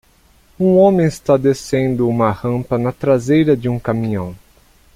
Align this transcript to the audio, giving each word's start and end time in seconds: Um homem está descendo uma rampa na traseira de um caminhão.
Um 0.59 0.79
homem 0.79 1.05
está 1.05 1.37
descendo 1.37 2.09
uma 2.09 2.31
rampa 2.31 2.75
na 2.75 2.91
traseira 2.91 3.55
de 3.55 3.69
um 3.69 3.77
caminhão. 3.77 4.35